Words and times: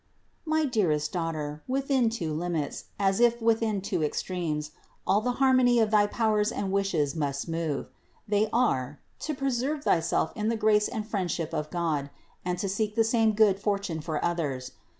259. 0.45 0.59
My 0.59 0.67
dearest 0.67 1.11
daughter, 1.13 1.61
within 1.67 2.09
two 2.09 2.33
limits, 2.33 2.85
as 2.97 3.19
if 3.19 3.39
within 3.39 3.81
two 3.81 4.03
extremes, 4.03 4.71
all 5.05 5.21
the 5.21 5.33
harmony 5.33 5.77
of 5.77 5.91
thy 5.91 6.07
powers 6.07 6.51
and 6.51 6.71
wishes 6.71 7.15
must 7.15 7.47
move. 7.47 7.87
They 8.27 8.49
are: 8.51 8.99
to 9.19 9.35
preserve 9.35 9.83
thyself 9.83 10.33
in 10.35 10.49
the 10.49 10.57
grace 10.57 10.87
and 10.87 11.07
friendship 11.07 11.53
of 11.53 11.69
God, 11.69 12.09
and 12.43 12.57
to 12.57 12.67
seek 12.67 12.95
the 12.95 13.03
same 13.03 13.33
good 13.33 13.59
fortune 13.59 14.01
for 14.01 14.25
others. 14.25 14.71